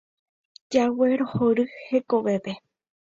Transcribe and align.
Jeguerohory 0.71 1.63
hekovépe. 1.89 2.51